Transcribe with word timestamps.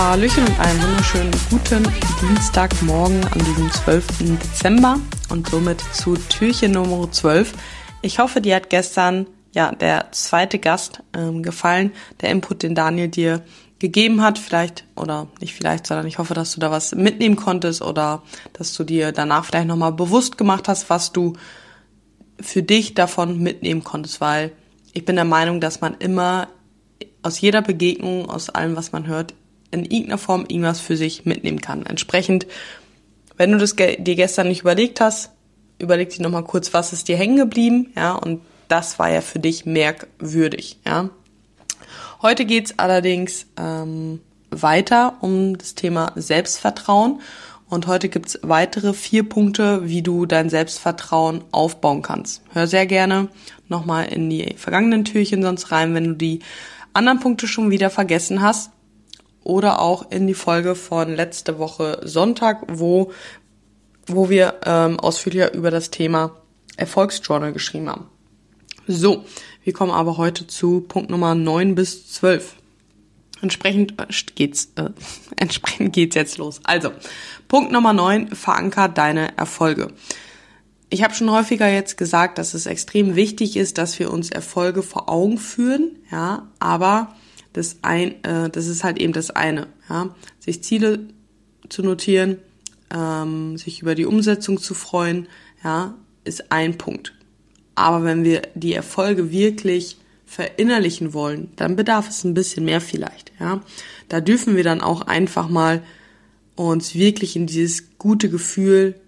Hallöchen 0.00 0.46
und 0.46 0.58
einen 0.58 0.82
wunderschönen 0.82 1.30
guten 1.50 1.86
Dienstagmorgen 2.22 3.22
an 3.22 3.38
diesem 3.38 3.70
12. 3.70 4.06
Dezember 4.42 4.98
und 5.28 5.46
somit 5.50 5.82
zu 5.92 6.14
Türchen 6.14 6.72
Nummer 6.72 7.12
12. 7.12 7.52
Ich 8.00 8.18
hoffe, 8.18 8.40
dir 8.40 8.56
hat 8.56 8.70
gestern 8.70 9.26
ja 9.52 9.72
der 9.72 10.10
zweite 10.12 10.58
Gast 10.58 11.02
ähm, 11.14 11.42
gefallen, 11.42 11.92
der 12.22 12.30
Input, 12.30 12.62
den 12.62 12.74
Daniel 12.74 13.08
dir 13.08 13.42
gegeben 13.78 14.22
hat, 14.22 14.38
vielleicht 14.38 14.84
oder 14.96 15.28
nicht 15.38 15.54
vielleicht, 15.54 15.86
sondern 15.86 16.06
ich 16.06 16.16
hoffe, 16.16 16.32
dass 16.32 16.54
du 16.54 16.60
da 16.60 16.70
was 16.70 16.94
mitnehmen 16.94 17.36
konntest 17.36 17.82
oder 17.82 18.22
dass 18.54 18.72
du 18.72 18.84
dir 18.84 19.12
danach 19.12 19.44
vielleicht 19.44 19.68
nochmal 19.68 19.92
bewusst 19.92 20.38
gemacht 20.38 20.66
hast, 20.66 20.88
was 20.88 21.12
du 21.12 21.34
für 22.40 22.62
dich 22.62 22.94
davon 22.94 23.38
mitnehmen 23.38 23.84
konntest, 23.84 24.22
weil 24.22 24.52
ich 24.94 25.04
bin 25.04 25.16
der 25.16 25.26
Meinung, 25.26 25.60
dass 25.60 25.82
man 25.82 25.94
immer 25.98 26.48
aus 27.22 27.38
jeder 27.42 27.60
Begegnung, 27.60 28.30
aus 28.30 28.48
allem, 28.48 28.76
was 28.76 28.92
man 28.92 29.06
hört, 29.06 29.34
in 29.70 29.84
irgendeiner 29.84 30.18
Form 30.18 30.44
irgendwas 30.48 30.80
für 30.80 30.96
sich 30.96 31.24
mitnehmen 31.24 31.60
kann. 31.60 31.86
Entsprechend, 31.86 32.46
wenn 33.36 33.52
du 33.52 33.58
das 33.58 33.76
dir 33.76 33.96
gestern 33.96 34.48
nicht 34.48 34.62
überlegt 34.62 35.00
hast, 35.00 35.30
überleg 35.78 36.10
dir 36.10 36.22
nochmal 36.22 36.44
kurz, 36.44 36.72
was 36.74 36.92
ist 36.92 37.08
dir 37.08 37.16
hängen 37.16 37.36
geblieben, 37.36 37.92
ja, 37.96 38.12
und 38.14 38.40
das 38.68 38.98
war 38.98 39.10
ja 39.10 39.20
für 39.20 39.38
dich 39.38 39.66
merkwürdig, 39.66 40.78
ja. 40.86 41.10
Heute 42.22 42.44
geht's 42.44 42.78
allerdings 42.78 43.46
ähm, 43.56 44.20
weiter 44.50 45.16
um 45.20 45.56
das 45.56 45.74
Thema 45.74 46.12
Selbstvertrauen 46.16 47.20
und 47.68 47.86
heute 47.86 48.10
gibt's 48.10 48.38
weitere 48.42 48.92
vier 48.92 49.26
Punkte, 49.26 49.88
wie 49.88 50.02
du 50.02 50.26
dein 50.26 50.50
Selbstvertrauen 50.50 51.42
aufbauen 51.50 52.02
kannst. 52.02 52.42
Hör 52.52 52.66
sehr 52.66 52.84
gerne 52.84 53.28
nochmal 53.68 54.12
in 54.12 54.28
die 54.28 54.54
vergangenen 54.56 55.04
Türchen 55.04 55.42
sonst 55.42 55.72
rein, 55.72 55.94
wenn 55.94 56.04
du 56.04 56.14
die 56.14 56.40
anderen 56.92 57.20
Punkte 57.20 57.46
schon 57.46 57.70
wieder 57.70 57.88
vergessen 57.88 58.42
hast 58.42 58.70
oder 59.44 59.80
auch 59.80 60.10
in 60.10 60.26
die 60.26 60.34
Folge 60.34 60.74
von 60.74 61.14
letzte 61.14 61.58
Woche 61.58 62.00
Sonntag, 62.04 62.62
wo, 62.68 63.12
wo 64.06 64.28
wir 64.28 64.60
ähm, 64.64 65.00
ausführlicher 65.00 65.54
über 65.54 65.70
das 65.70 65.90
Thema 65.90 66.36
Erfolgsjournal 66.76 67.52
geschrieben 67.52 67.88
haben. 67.88 68.06
So, 68.86 69.24
wir 69.62 69.72
kommen 69.72 69.92
aber 69.92 70.16
heute 70.16 70.46
zu 70.46 70.80
Punkt 70.80 71.10
Nummer 71.10 71.34
9 71.34 71.74
bis 71.74 72.08
12. 72.12 72.56
Entsprechend 73.42 74.00
äh, 74.00 74.06
geht's, 74.34 74.72
äh, 74.76 74.90
entsprechend 75.36 75.92
geht's 75.92 76.16
jetzt 76.16 76.38
los. 76.38 76.60
Also, 76.64 76.90
Punkt 77.48 77.72
Nummer 77.72 77.92
9, 77.92 78.34
veranker 78.34 78.88
deine 78.88 79.36
Erfolge. 79.38 79.92
Ich 80.88 81.04
habe 81.04 81.14
schon 81.14 81.30
häufiger 81.30 81.68
jetzt 81.68 81.96
gesagt, 81.96 82.38
dass 82.38 82.52
es 82.52 82.66
extrem 82.66 83.14
wichtig 83.14 83.56
ist, 83.56 83.78
dass 83.78 83.98
wir 84.00 84.10
uns 84.10 84.30
Erfolge 84.30 84.82
vor 84.82 85.08
Augen 85.08 85.38
führen, 85.38 85.98
ja, 86.10 86.48
aber 86.58 87.14
das 87.52 87.78
ein, 87.82 88.22
äh, 88.24 88.50
das 88.50 88.66
ist 88.66 88.84
halt 88.84 88.98
eben 88.98 89.12
das 89.12 89.30
eine, 89.30 89.66
ja, 89.88 90.14
sich 90.38 90.62
Ziele 90.62 91.00
zu 91.68 91.82
notieren, 91.82 92.38
ähm, 92.94 93.56
sich 93.56 93.82
über 93.82 93.94
die 93.94 94.06
Umsetzung 94.06 94.58
zu 94.58 94.74
freuen, 94.74 95.28
ja, 95.64 95.94
ist 96.24 96.52
ein 96.52 96.78
Punkt. 96.78 97.14
Aber 97.74 98.04
wenn 98.04 98.24
wir 98.24 98.42
die 98.54 98.74
Erfolge 98.74 99.30
wirklich 99.30 99.96
verinnerlichen 100.26 101.12
wollen, 101.12 101.50
dann 101.56 101.76
bedarf 101.76 102.08
es 102.08 102.24
ein 102.24 102.34
bisschen 102.34 102.64
mehr 102.64 102.80
vielleicht, 102.80 103.32
ja. 103.40 103.62
Da 104.08 104.20
dürfen 104.20 104.56
wir 104.56 104.64
dann 104.64 104.80
auch 104.80 105.02
einfach 105.02 105.48
mal 105.48 105.82
uns 106.56 106.94
wirklich 106.94 107.36
in 107.36 107.46
dieses 107.46 107.98
gute 107.98 108.28
Gefühl, 108.28 109.00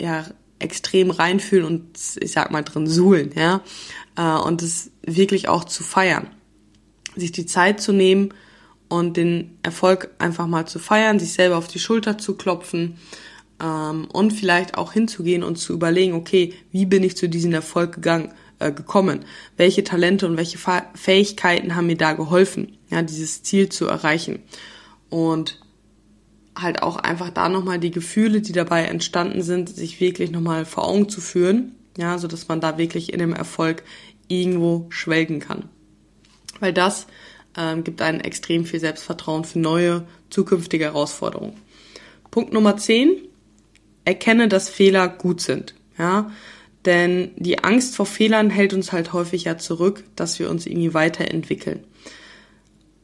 ja, 0.00 0.26
extrem 0.60 1.10
reinfühlen 1.10 1.64
und 1.64 1.98
ich 2.20 2.32
sag 2.32 2.50
mal 2.50 2.62
drin 2.62 2.86
suhlen, 2.86 3.32
ja, 3.34 3.62
äh, 4.16 4.40
und 4.40 4.62
es 4.62 4.90
wirklich 5.02 5.48
auch 5.48 5.64
zu 5.64 5.82
feiern 5.82 6.28
sich 7.16 7.32
die 7.32 7.46
Zeit 7.46 7.80
zu 7.80 7.92
nehmen 7.92 8.32
und 8.88 9.16
den 9.16 9.58
Erfolg 9.62 10.10
einfach 10.18 10.46
mal 10.46 10.66
zu 10.66 10.78
feiern, 10.78 11.18
sich 11.18 11.32
selber 11.32 11.56
auf 11.56 11.68
die 11.68 11.78
Schulter 11.78 12.18
zu 12.18 12.34
klopfen 12.34 12.98
ähm, 13.62 14.08
und 14.12 14.32
vielleicht 14.32 14.76
auch 14.76 14.92
hinzugehen 14.92 15.42
und 15.42 15.56
zu 15.56 15.72
überlegen, 15.72 16.14
okay, 16.14 16.54
wie 16.72 16.86
bin 16.86 17.02
ich 17.02 17.16
zu 17.16 17.28
diesem 17.28 17.52
Erfolg 17.52 17.96
gegangen, 17.96 18.32
äh, 18.58 18.72
gekommen? 18.72 19.24
Welche 19.56 19.84
Talente 19.84 20.26
und 20.26 20.36
welche 20.36 20.58
Fähigkeiten 20.94 21.76
haben 21.76 21.86
mir 21.86 21.96
da 21.96 22.14
geholfen, 22.14 22.78
ja, 22.90 23.02
dieses 23.02 23.42
Ziel 23.42 23.68
zu 23.68 23.86
erreichen? 23.86 24.40
Und 25.10 25.60
halt 26.56 26.82
auch 26.82 26.96
einfach 26.96 27.30
da 27.30 27.48
nochmal 27.48 27.78
die 27.78 27.92
Gefühle, 27.92 28.40
die 28.40 28.52
dabei 28.52 28.84
entstanden 28.84 29.42
sind, 29.42 29.68
sich 29.68 30.00
wirklich 30.00 30.30
nochmal 30.30 30.64
vor 30.64 30.88
Augen 30.88 31.08
zu 31.08 31.20
führen, 31.20 31.76
ja, 31.96 32.18
so 32.18 32.26
dass 32.26 32.48
man 32.48 32.60
da 32.60 32.78
wirklich 32.78 33.12
in 33.12 33.18
dem 33.20 33.32
Erfolg 33.32 33.84
irgendwo 34.28 34.86
schwelgen 34.90 35.40
kann 35.40 35.68
weil 36.60 36.72
das 36.72 37.06
ähm, 37.56 37.84
gibt 37.84 38.02
einen 38.02 38.20
extrem 38.20 38.64
viel 38.64 38.80
Selbstvertrauen 38.80 39.44
für 39.44 39.58
neue 39.58 40.06
zukünftige 40.30 40.84
Herausforderungen. 40.84 41.54
Punkt 42.30 42.52
Nummer 42.52 42.76
10. 42.76 43.10
Erkenne, 44.04 44.48
dass 44.48 44.68
Fehler 44.68 45.08
gut 45.08 45.40
sind. 45.40 45.74
Ja, 45.98 46.30
denn 46.84 47.32
die 47.36 47.64
Angst 47.64 47.96
vor 47.96 48.06
Fehlern 48.06 48.50
hält 48.50 48.72
uns 48.72 48.92
halt 48.92 49.12
häufig 49.12 49.44
ja 49.44 49.58
zurück, 49.58 50.04
dass 50.14 50.38
wir 50.38 50.48
uns 50.48 50.64
irgendwie 50.64 50.94
weiterentwickeln. 50.94 51.84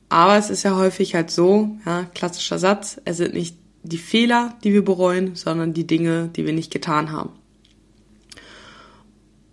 Aber 0.08 0.38
es 0.38 0.48
ist 0.48 0.62
ja 0.62 0.76
häufig 0.76 1.14
halt 1.14 1.30
so, 1.30 1.76
ja, 1.84 2.04
klassischer 2.14 2.58
Satz, 2.58 3.00
es 3.04 3.16
sind 3.16 3.34
nicht 3.34 3.56
die 3.82 3.98
Fehler, 3.98 4.54
die 4.62 4.72
wir 4.72 4.84
bereuen, 4.84 5.34
sondern 5.34 5.74
die 5.74 5.86
Dinge, 5.86 6.30
die 6.34 6.46
wir 6.46 6.52
nicht 6.52 6.72
getan 6.72 7.10
haben. 7.10 7.30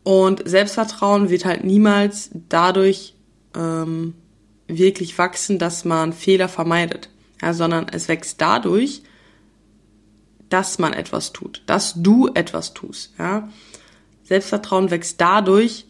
Und 0.04 0.48
Selbstvertrauen 0.48 1.30
wird 1.30 1.46
halt 1.46 1.64
niemals 1.64 2.30
dadurch 2.48 3.16
ähm, 3.56 4.14
wirklich 4.68 5.18
wachsen, 5.18 5.60
dass 5.60 5.86
man 5.86 6.14
Fehler 6.14 6.48
vermeidet, 6.48 7.10
ja, 7.42 7.54
sondern 7.54 7.88
es 7.90 8.08
wächst 8.08 8.42
dadurch, 8.42 9.02
dass 10.50 10.80
man 10.80 10.94
etwas 10.94 11.34
tut, 11.34 11.64
dass 11.66 11.94
du 11.96 12.30
etwas 12.34 12.74
tust. 12.74 13.14
Ja. 13.18 13.50
Selbstvertrauen 14.24 14.92
wächst 14.92 15.20
dadurch, 15.20 15.86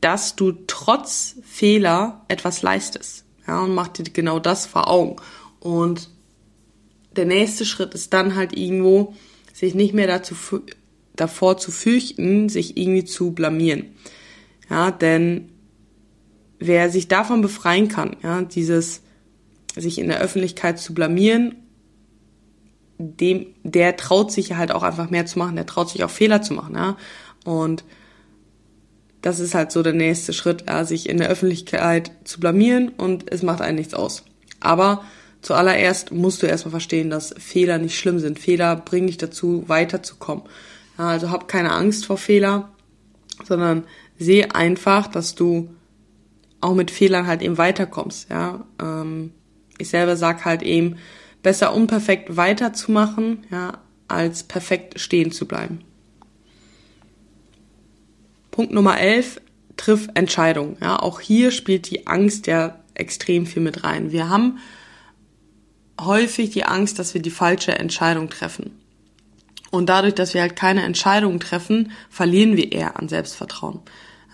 dass 0.00 0.36
du 0.36 0.52
trotz 0.66 1.36
Fehler 1.42 2.24
etwas 2.28 2.62
leistest. 2.62 3.24
Ja, 3.46 3.60
und 3.60 3.74
mach 3.74 3.88
dir 3.88 4.04
genau 4.04 4.38
das 4.38 4.66
vor 4.66 4.88
Augen. 4.88 5.16
Und 5.60 6.08
der 7.16 7.26
nächste 7.26 7.64
Schritt 7.64 7.94
ist 7.94 8.12
dann 8.12 8.34
halt 8.36 8.56
irgendwo, 8.56 9.14
sich 9.52 9.74
nicht 9.74 9.94
mehr 9.94 10.06
dazu, 10.06 10.34
davor 11.14 11.58
zu 11.58 11.70
fürchten, 11.70 12.48
sich 12.48 12.76
irgendwie 12.76 13.04
zu 13.04 13.32
blamieren. 13.32 13.94
Ja, 14.70 14.90
denn 14.90 15.51
wer 16.66 16.90
sich 16.90 17.08
davon 17.08 17.42
befreien 17.42 17.88
kann, 17.88 18.16
ja, 18.22 18.42
dieses 18.42 19.02
sich 19.76 19.98
in 19.98 20.08
der 20.08 20.20
Öffentlichkeit 20.20 20.78
zu 20.78 20.94
blamieren, 20.94 21.56
dem, 22.98 23.46
der 23.62 23.96
traut 23.96 24.30
sich 24.30 24.54
halt 24.54 24.72
auch 24.72 24.82
einfach 24.82 25.10
mehr 25.10 25.26
zu 25.26 25.38
machen, 25.38 25.56
der 25.56 25.66
traut 25.66 25.90
sich 25.90 26.04
auch 26.04 26.10
Fehler 26.10 26.42
zu 26.42 26.54
machen, 26.54 26.74
ja. 26.74 26.96
Und 27.44 27.84
das 29.22 29.40
ist 29.40 29.54
halt 29.54 29.72
so 29.72 29.82
der 29.82 29.92
nächste 29.92 30.32
Schritt, 30.32 30.64
ja, 30.68 30.84
sich 30.84 31.08
in 31.08 31.18
der 31.18 31.28
Öffentlichkeit 31.28 32.10
zu 32.24 32.40
blamieren 32.40 32.90
und 32.90 33.30
es 33.32 33.42
macht 33.42 33.60
einen 33.60 33.78
nichts 33.78 33.94
aus. 33.94 34.24
Aber 34.60 35.04
zuallererst 35.40 36.12
musst 36.12 36.42
du 36.42 36.46
erstmal 36.46 36.72
verstehen, 36.72 37.10
dass 37.10 37.34
Fehler 37.38 37.78
nicht 37.78 37.98
schlimm 37.98 38.18
sind. 38.18 38.38
Fehler 38.38 38.76
bringen 38.76 39.06
dich 39.06 39.18
dazu, 39.18 39.64
weiterzukommen. 39.68 40.44
Ja, 40.98 41.08
also 41.08 41.30
hab 41.30 41.48
keine 41.48 41.72
Angst 41.72 42.06
vor 42.06 42.18
Fehler, 42.18 42.70
sondern 43.44 43.84
sehe 44.18 44.54
einfach, 44.54 45.06
dass 45.08 45.34
du 45.34 45.70
auch 46.62 46.74
mit 46.74 46.90
Fehlern 46.90 47.26
halt 47.26 47.42
eben 47.42 47.58
weiterkommst, 47.58 48.30
ja. 48.30 48.64
Ähm, 48.80 49.32
ich 49.78 49.88
selber 49.88 50.16
sag 50.16 50.44
halt 50.44 50.62
eben, 50.62 50.96
besser 51.42 51.74
unperfekt 51.74 52.36
weiterzumachen, 52.36 53.46
ja, 53.50 53.78
als 54.08 54.44
perfekt 54.44 55.00
stehen 55.00 55.32
zu 55.32 55.46
bleiben. 55.46 55.80
Punkt 58.50 58.72
Nummer 58.72 59.00
11, 59.00 59.40
triff 59.76 60.08
Entscheidungen. 60.14 60.76
Ja, 60.80 61.00
auch 61.00 61.20
hier 61.20 61.50
spielt 61.50 61.90
die 61.90 62.06
Angst 62.06 62.46
ja 62.46 62.78
extrem 62.94 63.46
viel 63.46 63.62
mit 63.62 63.84
rein. 63.84 64.12
Wir 64.12 64.28
haben 64.28 64.58
häufig 66.00 66.50
die 66.50 66.64
Angst, 66.64 66.98
dass 66.98 67.14
wir 67.14 67.22
die 67.22 67.30
falsche 67.30 67.72
Entscheidung 67.78 68.28
treffen. 68.28 68.78
Und 69.70 69.88
dadurch, 69.88 70.14
dass 70.14 70.34
wir 70.34 70.42
halt 70.42 70.54
keine 70.54 70.82
Entscheidungen 70.82 71.40
treffen, 71.40 71.92
verlieren 72.10 72.56
wir 72.56 72.72
eher 72.72 72.98
an 72.98 73.08
Selbstvertrauen. 73.08 73.80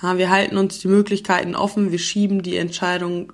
Wir 0.01 0.31
halten 0.31 0.57
uns 0.57 0.79
die 0.79 0.89
Möglichkeiten 0.89 1.57
offen, 1.57 1.91
wir 1.91 1.99
schieben 1.99 2.43
die 2.43 2.57
Entscheidung 2.57 3.33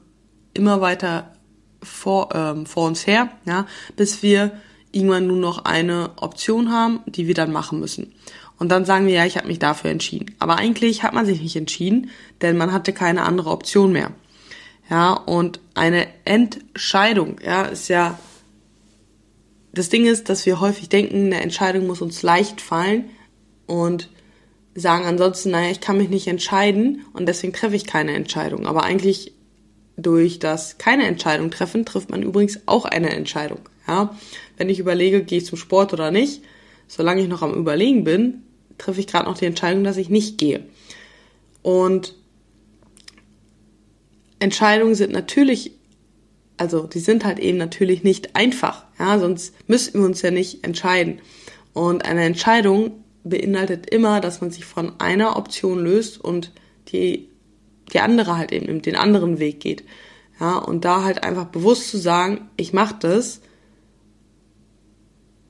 immer 0.55 0.81
weiter 0.81 1.35
vor, 1.83 2.35
ähm, 2.35 2.67
vor 2.67 2.87
uns 2.87 3.07
her, 3.07 3.31
ja, 3.45 3.67
bis 3.97 4.23
wir 4.23 4.53
irgendwann 4.93 5.27
nur 5.27 5.37
noch 5.37 5.65
eine 5.65 6.11
Option 6.17 6.71
haben, 6.71 7.01
die 7.07 7.27
wir 7.27 7.35
dann 7.35 7.53
machen 7.53 7.81
müssen. 7.81 8.15
Und 8.59 8.71
dann 8.71 8.85
sagen 8.85 9.07
wir, 9.07 9.15
ja, 9.15 9.27
ich 9.27 9.37
habe 9.37 9.49
mich 9.49 9.59
dafür 9.59 9.91
entschieden. 9.91 10.35
Aber 10.39 10.57
eigentlich 10.57 11.03
hat 11.03 11.13
man 11.13 11.27
sich 11.27 11.41
nicht 11.41 11.57
entschieden, 11.57 12.11
denn 12.41 12.57
man 12.57 12.73
hatte 12.73 12.93
keine 12.93 13.25
andere 13.25 13.51
Option 13.51 13.93
mehr. 13.93 14.13
Ja, 14.89 15.15
und 15.15 15.61
eine 15.75 16.07
Entscheidung, 16.25 17.37
ja, 17.45 17.63
ist 17.63 17.89
ja, 17.89 18.19
das 19.73 19.89
Ding 19.89 20.07
ist, 20.07 20.29
dass 20.29 20.47
wir 20.47 20.61
häufig 20.61 20.89
denken, 20.89 21.27
eine 21.27 21.41
Entscheidung 21.41 21.87
muss 21.87 22.01
uns 22.01 22.23
leicht 22.23 22.61
fallen 22.61 23.11
und 23.67 24.09
sagen 24.75 25.05
ansonsten, 25.05 25.51
naja, 25.51 25.71
ich 25.71 25.81
kann 25.81 25.99
mich 25.99 26.09
nicht 26.09 26.27
entscheiden 26.27 27.05
und 27.13 27.27
deswegen 27.27 27.53
treffe 27.53 27.77
ich 27.77 27.87
keine 27.87 28.13
Entscheidung. 28.13 28.67
Aber 28.67 28.83
eigentlich 28.83 29.33
durch 29.97 30.39
das 30.39 30.79
keine 30.79 31.07
Entscheidung 31.07 31.51
treffen, 31.51 31.85
trifft 31.85 32.11
man 32.11 32.23
übrigens 32.23 32.61
auch 32.67 32.85
eine 32.85 33.11
Entscheidung. 33.11 33.61
Ja? 33.87 34.17
Wenn 34.57 34.69
ich 34.69 34.81
überlege, 34.81 35.23
gehe 35.23 35.39
ich 35.39 35.47
zum 35.47 35.59
Sport 35.59 35.93
oder 35.93 36.11
nicht, 36.11 36.43
solange 36.89 37.23
ich 37.23 37.29
noch 37.29 37.43
am 37.43 37.55
Überlegen 37.55 38.05
bin, 38.05 38.43
treffe 38.79 39.01
ich 39.01 39.07
gerade 39.07 39.27
noch 39.27 39.39
die 39.39 39.47
Entscheidung, 39.47 39.85
dass 39.85 39.97
ich 39.97 40.09
nicht 40.09 40.39
gehe. 40.39 40.65
Und 41.63 42.15
Entscheidungen 44.41 44.97
sind 44.97 45.13
natürlich, 45.13 45.73
also 46.57 46.87
die 46.87 46.99
sind 46.99 47.25
halt 47.25 47.39
eben 47.39 47.57
natürlich 47.57 48.03
nicht 48.03 48.35
einfach, 48.35 48.85
ja, 48.99 49.19
sonst 49.19 49.55
müssten 49.69 50.01
wir 50.01 50.07
uns 50.07 50.23
ja 50.23 50.33
nicht 50.33 50.65
entscheiden. 50.65 51.21
Und 51.73 52.05
eine 52.05 52.25
Entscheidung 52.25 53.04
beinhaltet 53.25 53.91
immer, 53.91 54.21
dass 54.21 54.41
man 54.41 54.51
sich 54.51 54.65
von 54.65 55.01
einer 55.01 55.37
Option 55.37 55.83
löst 55.83 56.21
und 56.23 56.53
die, 56.89 57.29
die 57.93 58.01
andere 58.01 58.37
halt 58.37 58.53
eben 58.53 58.83
den 58.83 58.97
anderen 58.97 59.39
Weg 59.39 59.61
geht. 59.61 59.85
Ja, 60.39 60.59
und 60.59 60.85
da 60.85 61.05
halt 61.05 61.25
einfach 61.25 61.47
bewusst 61.47 61.91
zu 61.91 61.99
sagen, 61.99 62.49
ich 62.57 62.73
mache 62.73 62.97
das 63.01 63.41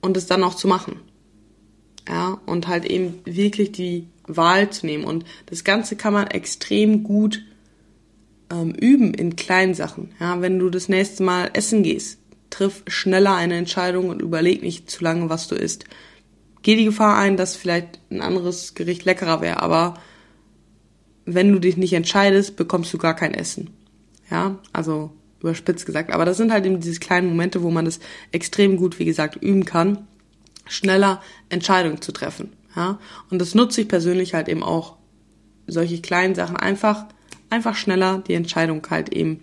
und 0.01 0.17
es 0.17 0.27
dann 0.27 0.45
auch 0.45 0.55
zu 0.55 0.69
machen. 0.69 1.01
Ja, 2.09 2.41
und 2.47 2.69
halt 2.69 2.85
eben 2.85 3.21
wirklich 3.25 3.73
die 3.73 4.09
Wahl 4.27 4.71
zu 4.71 4.87
nehmen. 4.87 5.05
Und 5.05 5.25
das 5.47 5.65
Ganze 5.65 5.97
kann 5.97 6.13
man 6.13 6.27
extrem 6.27 7.03
gut 7.03 7.43
ähm, 8.51 8.73
üben 8.73 9.15
in 9.15 9.37
kleinen 9.37 9.75
Sachen. 9.75 10.13
Ja, 10.21 10.41
wenn 10.43 10.59
du 10.59 10.69
das 10.69 10.89
nächste 10.89 11.23
Mal 11.23 11.51
essen 11.55 11.83
gehst, 11.83 12.19
triff 12.51 12.83
schneller 12.87 13.35
eine 13.35 13.57
Entscheidung 13.57 14.11
und 14.11 14.23
überleg 14.23 14.63
nicht 14.63 14.91
zu 14.91 15.03
lange, 15.03 15.29
was 15.31 15.49
du 15.49 15.55
isst. 15.55 15.87
Geh 16.65 16.77
die 16.77 16.87
Gefahr 16.87 17.17
ein, 17.17 17.37
dass 17.37 17.55
vielleicht 17.55 18.01
ein 18.11 18.23
anderes 18.23 18.75
Gericht 18.75 19.05
leckerer 19.05 19.41
wäre, 19.41 19.63
aber 19.63 19.95
wenn 21.27 21.53
du 21.53 21.59
dich 21.59 21.77
nicht 21.77 21.93
entscheidest, 21.93 22.57
bekommst 22.57 22.93
du 22.93 22.99
gar 22.99 23.15
kein 23.15 23.35
Essen. 23.35 23.71
Ja, 24.31 24.59
also 24.73 25.13
überspitzt 25.41 25.85
gesagt. 25.85 26.11
Aber 26.11 26.25
das 26.25 26.39
sind 26.39 26.51
halt 26.51 26.65
eben 26.65 26.81
diese 26.81 27.01
kleinen 27.01 27.29
Momente, 27.29 27.63
wo 27.63 27.71
man 27.71 27.85
das 27.85 28.01
extrem 28.33 28.77
gut, 28.77 28.99
wie 28.99 29.05
gesagt, 29.05 29.37
üben 29.37 29.67
kann, 29.67 30.09
schneller 30.67 31.23
Entscheidungen 31.51 32.01
zu 32.01 32.13
treffen. 32.13 32.53
Ja, 32.75 32.99
und 33.31 33.41
das 33.41 33.55
nutze 33.55 33.83
ich 33.83 33.89
persönlich 33.89 34.35
halt 34.35 34.49
eben 34.49 34.63
auch 34.63 34.97
solche 35.67 36.01
kleinen 36.01 36.35
Sachen 36.35 36.57
einfach 36.57 37.07
einfach 37.51 37.77
schneller 37.77 38.23
die 38.27 38.35
Entscheidung 38.35 38.85
halt 38.91 39.11
eben 39.11 39.41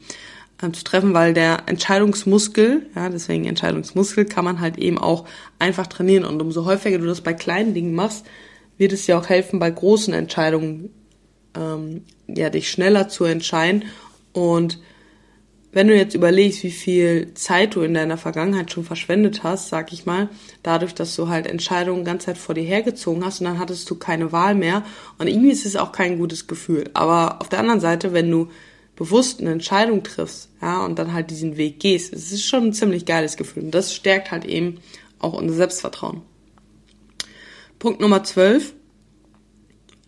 äh, 0.62 0.72
zu 0.72 0.84
treffen, 0.84 1.14
weil 1.14 1.34
der 1.34 1.64
Entscheidungsmuskel, 1.68 2.88
ja, 2.96 3.10
deswegen 3.10 3.46
Entscheidungsmuskel 3.46 4.26
kann 4.26 4.46
man 4.46 4.60
halt 4.60 4.78
eben 4.78 4.98
auch 4.98 5.26
einfach 5.60 5.88
trainieren. 5.88 6.26
Und 6.26 6.42
umso 6.42 6.66
häufiger 6.66 6.98
du 6.98 7.06
das 7.06 7.22
bei 7.22 7.34
kleinen 7.34 7.74
Dingen 7.74 7.94
machst, 7.94 8.26
wird 8.78 8.94
es 8.94 9.06
dir 9.06 9.18
auch 9.18 9.30
helfen, 9.30 9.60
bei 9.60 9.70
großen 9.70 10.14
Entscheidungen 10.14 10.90
ähm, 11.56 12.04
ja 12.28 12.50
dich 12.50 12.70
schneller 12.70 13.10
zu 13.10 13.26
entscheiden. 13.26 13.86
Und 14.34 14.80
wenn 15.74 15.88
du 15.88 15.96
jetzt 15.96 16.16
überlegst, 16.16 16.64
wie 16.64 16.72
viel 16.72 17.34
Zeit 17.34 17.76
du 17.76 17.82
in 17.82 17.94
deiner 17.94 18.18
Vergangenheit 18.18 18.72
schon 18.72 18.84
verschwendet 18.84 19.44
hast, 19.44 19.70
sag 19.70 19.94
ich 19.94 20.06
mal, 20.06 20.30
dadurch, 20.64 20.94
dass 20.94 21.16
du 21.16 21.30
halt 21.30 21.48
Entscheidungen 21.48 22.04
ganz 22.04 22.26
Zeit 22.26 22.38
vor 22.38 22.56
dir 22.56 22.64
hergezogen 22.64 23.24
hast 23.24 23.40
und 23.40 23.46
dann 23.46 23.60
hattest 23.60 23.90
du 23.90 23.96
keine 23.96 24.32
Wahl 24.32 24.54
mehr. 24.54 24.84
Und 25.18 25.28
irgendwie 25.28 25.52
ist 25.52 25.66
es 25.66 25.78
auch 25.78 25.94
kein 25.94 26.18
gutes 26.18 26.48
Gefühl. 26.48 26.90
Aber 26.94 27.42
auf 27.42 27.48
der 27.48 27.60
anderen 27.60 27.80
Seite, 27.80 28.12
wenn 28.14 28.30
du 28.30 28.50
bewusst 29.02 29.40
eine 29.40 29.50
Entscheidung 29.50 30.04
triffst, 30.04 30.50
ja, 30.62 30.86
und 30.86 31.00
dann 31.00 31.12
halt 31.12 31.32
diesen 31.32 31.58
Weg 31.58 31.80
gehst, 31.80 32.14
es 32.14 32.32
ist 32.32 32.46
schon 32.46 32.66
ein 32.66 32.74
ziemlich 32.74 33.08
geiles 33.08 33.36
Gefühl 33.36 33.64
und 33.64 33.72
das 33.72 33.96
stärkt 33.96 34.30
halt 34.30 34.46
eben 34.46 34.78
auch 35.18 35.34
unser 35.34 35.56
Selbstvertrauen. 35.56 36.22
Punkt 37.80 38.00
Nummer 38.00 38.24
12. 38.24 38.76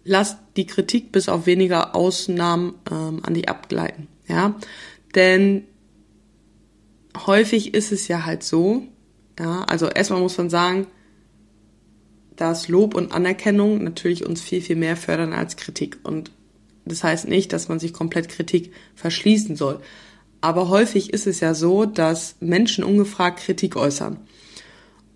Lass 0.03 0.37
die 0.55 0.67
Kritik 0.67 1.11
bis 1.11 1.27
auf 1.27 1.47
weniger 1.47 1.95
Ausnahmen 1.95 2.75
ähm, 2.91 3.21
an 3.23 3.33
dich 3.33 3.49
abgleiten. 3.49 4.09
Ja, 4.27 4.59
denn 5.15 5.63
häufig 7.25 7.73
ist 7.73 7.91
es 7.91 8.07
ja 8.07 8.27
halt 8.27 8.43
so, 8.43 8.83
ja, 9.39 9.63
also 9.63 9.87
erstmal 9.87 10.21
muss 10.21 10.37
man 10.37 10.51
sagen, 10.51 10.85
dass 12.35 12.67
Lob 12.67 12.93
und 12.93 13.11
Anerkennung 13.11 13.83
natürlich 13.83 14.23
uns 14.23 14.39
viel, 14.39 14.61
viel 14.61 14.75
mehr 14.75 14.97
fördern 14.97 15.33
als 15.33 15.55
Kritik. 15.55 15.97
Und 16.03 16.29
das 16.85 17.03
heißt 17.03 17.27
nicht, 17.27 17.53
dass 17.53 17.69
man 17.69 17.79
sich 17.79 17.93
komplett 17.93 18.29
Kritik 18.29 18.73
verschließen 18.95 19.55
soll. 19.55 19.79
Aber 20.41 20.69
häufig 20.69 21.13
ist 21.13 21.27
es 21.27 21.39
ja 21.39 21.53
so, 21.53 21.85
dass 21.85 22.35
Menschen 22.39 22.83
ungefragt 22.83 23.39
Kritik 23.39 23.75
äußern. 23.75 24.17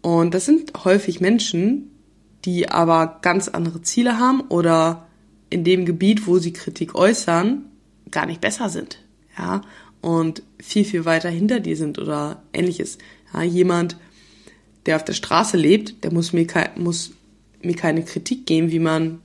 Und 0.02 0.34
das 0.34 0.46
sind 0.46 0.86
häufig 0.86 1.20
Menschen, 1.20 1.92
die 2.46 2.70
aber 2.70 3.20
ganz 3.22 3.50
andere 3.50 3.82
Ziele 3.82 4.20
haben 4.20 4.42
oder 4.42 5.08
in 5.50 5.64
dem 5.64 5.86
Gebiet, 5.86 6.28
wo 6.28 6.38
sie 6.40 6.54
Kritik 6.54 6.96
äußern, 6.96 7.66
gar 8.12 8.26
nicht 8.26 8.40
besser 8.40 8.70
sind. 8.70 9.00
Ja, 9.38 9.62
und 10.02 10.44
viel, 10.60 10.86
viel 10.86 11.06
weiter 11.06 11.30
hinter 11.30 11.60
dir 11.60 11.76
sind 11.76 12.00
oder 12.00 12.42
ähnliches. 12.54 12.98
Ja, 13.34 13.44
jemand, 13.44 13.98
der 14.86 14.96
auf 14.96 15.04
der 15.04 15.14
Straße 15.14 15.58
lebt, 15.58 16.04
der 16.04 16.14
muss 16.14 16.32
mir, 16.32 16.48
muss 16.78 17.12
mir 17.62 17.76
keine 17.76 18.04
Kritik 18.04 18.46
geben, 18.46 18.72
wie 18.72 18.80
man 18.80 19.20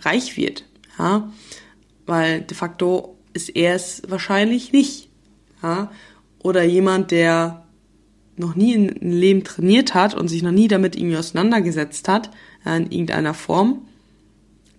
reich 0.00 0.36
wird. 0.36 0.64
Ja, 0.98 1.32
weil 2.10 2.40
de 2.40 2.56
facto 2.56 3.16
ist 3.32 3.50
er 3.50 3.76
es 3.76 4.02
wahrscheinlich 4.08 4.72
nicht. 4.72 5.08
Ja, 5.62 5.92
oder 6.40 6.64
jemand, 6.64 7.12
der 7.12 7.66
noch 8.36 8.56
nie 8.56 8.74
ein 8.74 8.88
Leben 9.12 9.44
trainiert 9.44 9.94
hat 9.94 10.14
und 10.14 10.26
sich 10.26 10.42
noch 10.42 10.50
nie 10.50 10.66
damit 10.66 10.96
irgendwie 10.96 11.18
auseinandergesetzt 11.18 12.08
hat, 12.08 12.30
in 12.64 12.90
irgendeiner 12.90 13.32
Form, 13.32 13.86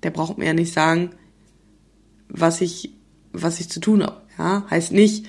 der 0.04 0.10
braucht 0.10 0.38
mir 0.38 0.46
ja 0.46 0.54
nicht 0.54 0.74
sagen, 0.74 1.12
was 2.28 2.60
ich, 2.60 2.92
was 3.32 3.60
ich 3.60 3.70
zu 3.70 3.80
tun 3.80 4.04
habe. 4.04 4.22
Ja, 4.38 4.66
heißt 4.70 4.92
nicht, 4.92 5.26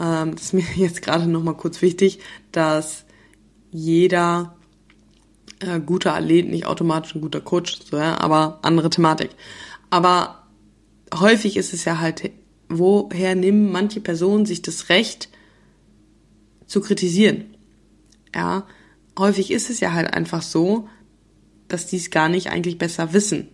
ähm, 0.00 0.32
das 0.36 0.44
ist 0.44 0.52
mir 0.54 0.64
jetzt 0.76 1.02
gerade 1.02 1.26
nochmal 1.26 1.56
kurz 1.56 1.82
wichtig, 1.82 2.20
dass 2.52 3.04
jeder 3.72 4.54
äh, 5.58 5.80
guter 5.80 6.14
Athlet 6.14 6.48
nicht 6.48 6.66
automatisch 6.66 7.14
ein 7.14 7.20
guter 7.20 7.40
Coach 7.40 7.80
ist, 7.80 7.88
so, 7.88 7.96
ja, 7.96 8.20
aber 8.20 8.60
andere 8.62 8.90
Thematik. 8.90 9.30
Aber 9.90 10.39
häufig 11.14 11.56
ist 11.56 11.72
es 11.72 11.84
ja 11.84 11.98
halt, 11.98 12.30
woher 12.68 13.34
nehmen 13.34 13.70
manche 13.72 14.00
Personen 14.00 14.46
sich 14.46 14.62
das 14.62 14.88
Recht 14.88 15.28
zu 16.66 16.80
kritisieren? 16.80 17.56
Ja, 18.34 18.66
häufig 19.18 19.50
ist 19.50 19.70
es 19.70 19.80
ja 19.80 19.92
halt 19.92 20.12
einfach 20.14 20.42
so, 20.42 20.88
dass 21.68 21.86
die 21.86 21.96
es 21.96 22.10
gar 22.10 22.28
nicht 22.28 22.50
eigentlich 22.50 22.78
besser 22.78 23.12
wissen. 23.12 23.48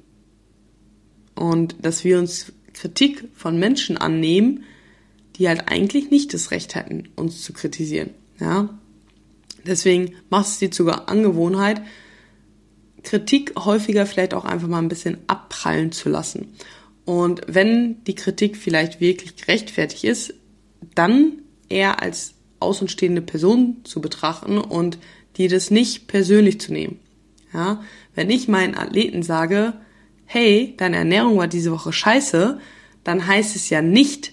Und 1.34 1.76
dass 1.82 2.04
wir 2.04 2.18
uns 2.18 2.52
Kritik 2.72 3.28
von 3.34 3.58
Menschen 3.58 3.96
annehmen, 3.96 4.64
die 5.36 5.48
halt 5.48 5.68
eigentlich 5.68 6.10
nicht 6.10 6.32
das 6.34 6.50
Recht 6.50 6.74
hätten, 6.74 7.08
uns 7.16 7.42
zu 7.42 7.52
kritisieren. 7.52 8.10
Ja? 8.40 8.78
Deswegen 9.66 10.14
machst 10.30 10.52
es 10.52 10.58
dir 10.58 10.74
sogar 10.74 11.08
Angewohnheit, 11.08 11.82
Kritik 13.02 13.52
häufiger 13.56 14.04
vielleicht 14.04 14.34
auch 14.34 14.44
einfach 14.44 14.66
mal 14.66 14.78
ein 14.78 14.88
bisschen 14.88 15.18
abprallen 15.26 15.92
zu 15.92 16.08
lassen. 16.08 16.54
Und 17.06 17.40
wenn 17.46 18.04
die 18.04 18.16
Kritik 18.16 18.56
vielleicht 18.56 19.00
wirklich 19.00 19.36
gerechtfertigt 19.36 20.04
ist, 20.04 20.34
dann 20.94 21.40
eher 21.68 22.02
als 22.02 22.34
außenstehende 22.60 23.22
Person 23.22 23.78
zu 23.84 24.00
betrachten 24.00 24.58
und 24.58 24.98
die 25.36 25.48
das 25.48 25.70
nicht 25.70 26.08
persönlich 26.08 26.60
zu 26.60 26.72
nehmen. 26.72 26.98
Ja, 27.54 27.80
wenn 28.14 28.28
ich 28.28 28.48
meinen 28.48 28.76
Athleten 28.76 29.22
sage, 29.22 29.74
hey, 30.24 30.74
deine 30.76 30.96
Ernährung 30.96 31.38
war 31.38 31.46
diese 31.46 31.70
Woche 31.70 31.92
scheiße, 31.92 32.58
dann 33.04 33.26
heißt 33.26 33.54
es 33.54 33.70
ja 33.70 33.82
nicht, 33.82 34.32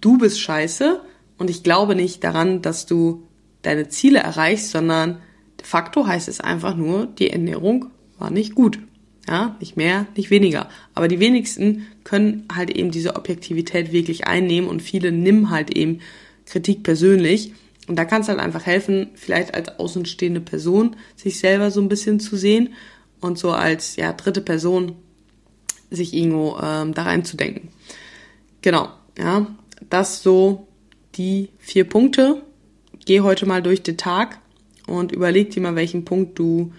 du 0.00 0.18
bist 0.18 0.38
scheiße 0.38 1.00
und 1.38 1.48
ich 1.48 1.62
glaube 1.62 1.96
nicht 1.96 2.22
daran, 2.22 2.60
dass 2.60 2.84
du 2.84 3.26
deine 3.62 3.88
Ziele 3.88 4.18
erreichst, 4.18 4.70
sondern 4.70 5.22
de 5.58 5.66
facto 5.66 6.06
heißt 6.06 6.28
es 6.28 6.40
einfach 6.40 6.76
nur, 6.76 7.06
die 7.06 7.30
Ernährung 7.30 7.86
war 8.18 8.30
nicht 8.30 8.54
gut. 8.54 8.78
Ja, 9.28 9.56
nicht 9.58 9.76
mehr, 9.76 10.06
nicht 10.16 10.30
weniger. 10.30 10.68
Aber 10.94 11.08
die 11.08 11.18
wenigsten 11.18 11.86
können 12.04 12.46
halt 12.54 12.70
eben 12.70 12.90
diese 12.90 13.16
Objektivität 13.16 13.92
wirklich 13.92 14.26
einnehmen 14.26 14.70
und 14.70 14.82
viele 14.82 15.10
nehmen 15.10 15.50
halt 15.50 15.76
eben 15.76 16.00
Kritik 16.44 16.84
persönlich. 16.84 17.52
Und 17.88 17.96
da 17.96 18.04
kann 18.04 18.22
es 18.22 18.28
halt 18.28 18.38
einfach 18.38 18.66
helfen, 18.66 19.08
vielleicht 19.14 19.54
als 19.54 19.78
außenstehende 19.80 20.40
Person 20.40 20.96
sich 21.16 21.38
selber 21.38 21.70
so 21.70 21.80
ein 21.80 21.88
bisschen 21.88 22.20
zu 22.20 22.36
sehen 22.36 22.74
und 23.20 23.38
so 23.38 23.50
als 23.50 23.96
ja 23.96 24.12
dritte 24.12 24.40
Person 24.40 24.92
sich 25.90 26.14
irgendwo 26.14 26.58
ähm, 26.62 26.94
da 26.94 27.02
reinzudenken. 27.02 27.68
Genau, 28.62 28.88
ja 29.18 29.46
das 29.90 30.22
so 30.22 30.66
die 31.16 31.50
vier 31.58 31.84
Punkte. 31.84 32.42
Geh 33.04 33.20
heute 33.20 33.46
mal 33.46 33.62
durch 33.62 33.82
den 33.82 33.96
Tag 33.96 34.38
und 34.86 35.12
überleg 35.12 35.50
dir 35.50 35.62
mal, 35.62 35.76
welchen 35.76 36.04
Punkt 36.04 36.38
du 36.38 36.72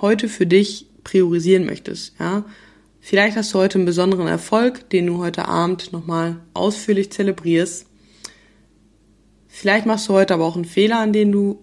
heute 0.00 0.28
für 0.28 0.46
dich 0.46 0.86
priorisieren 1.04 1.66
möchtest, 1.66 2.14
ja. 2.18 2.44
Vielleicht 3.00 3.36
hast 3.36 3.54
du 3.54 3.58
heute 3.58 3.78
einen 3.78 3.86
besonderen 3.86 4.26
Erfolg, 4.26 4.90
den 4.90 5.06
du 5.06 5.18
heute 5.18 5.46
Abend 5.46 5.92
nochmal 5.92 6.40
ausführlich 6.54 7.12
zelebrierst. 7.12 7.86
Vielleicht 9.46 9.86
machst 9.86 10.08
du 10.08 10.12
heute 10.12 10.34
aber 10.34 10.44
auch 10.44 10.56
einen 10.56 10.64
Fehler, 10.64 10.98
an 10.98 11.12
den 11.12 11.30
du 11.30 11.60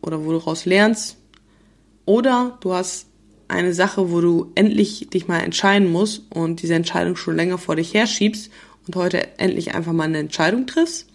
oder 0.00 0.24
wo 0.24 0.32
du 0.32 0.38
daraus 0.38 0.64
lernst. 0.64 1.18
Oder 2.06 2.56
du 2.62 2.72
hast 2.72 3.06
eine 3.48 3.74
Sache, 3.74 4.10
wo 4.10 4.22
du 4.22 4.50
endlich 4.54 5.08
dich 5.10 5.28
mal 5.28 5.40
entscheiden 5.40 5.92
musst 5.92 6.22
und 6.30 6.62
diese 6.62 6.74
Entscheidung 6.74 7.16
schon 7.16 7.36
länger 7.36 7.58
vor 7.58 7.76
dich 7.76 7.92
herschiebst 7.92 8.50
und 8.86 8.96
heute 8.96 9.38
endlich 9.38 9.74
einfach 9.74 9.92
mal 9.92 10.04
eine 10.04 10.18
Entscheidung 10.18 10.66
triffst. 10.66 11.06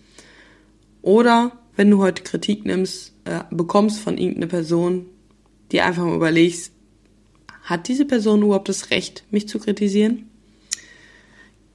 Oder 1.01 1.51
wenn 1.75 1.89
du 1.89 1.97
heute 1.97 2.23
Kritik 2.23 2.65
nimmst, 2.65 3.13
äh, 3.25 3.39
bekommst 3.49 3.99
von 3.99 4.17
irgendeiner 4.17 4.47
Person, 4.47 5.07
die 5.71 5.81
einfach 5.81 6.03
mal 6.03 6.15
überlegst, 6.15 6.71
hat 7.63 7.87
diese 7.87 8.05
Person 8.05 8.43
überhaupt 8.43 8.69
das 8.69 8.91
Recht, 8.91 9.23
mich 9.29 9.47
zu 9.47 9.59
kritisieren? 9.59 10.29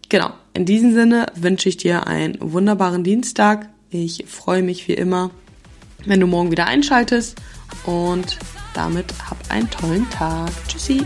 Genau, 0.09 0.33
in 0.55 0.65
diesem 0.65 0.95
Sinne 0.95 1.27
wünsche 1.35 1.69
ich 1.69 1.77
dir 1.77 2.07
einen 2.07 2.37
wunderbaren 2.41 3.05
Dienstag. 3.05 3.69
Ich 3.91 4.25
freue 4.27 4.63
mich 4.63 4.89
wie 4.89 4.95
immer, 4.95 5.31
wenn 6.05 6.21
du 6.21 6.27
morgen 6.27 6.51
wieder 6.51 6.67
einschaltest 6.67 7.37
und 7.85 8.39
damit 8.75 9.13
hab 9.31 9.51
einen 9.51 9.71
tollen 9.71 10.09
Tag. 10.11 10.51
Tschüssi. 10.69 11.03